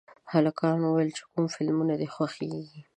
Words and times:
هلکانو 0.31 0.85
ویل 0.89 1.11
چې 1.17 1.23
کوم 1.31 1.45
فلمونه 1.55 1.93
دي 1.99 2.07
خوښېږي 2.13 2.79